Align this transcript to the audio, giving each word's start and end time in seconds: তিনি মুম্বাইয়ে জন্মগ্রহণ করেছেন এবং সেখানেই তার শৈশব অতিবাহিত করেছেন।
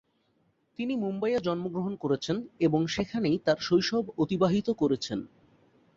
তিনি 0.79 0.93
মুম্বাইয়ে 0.95 1.39
জন্মগ্রহণ 1.39 1.93
করেছেন 1.95 2.37
এবং 2.59 2.81
সেখানেই 2.87 3.37
তার 3.45 3.57
শৈশব 3.59 4.03
অতিবাহিত 4.17 4.67
করেছেন। 4.71 5.19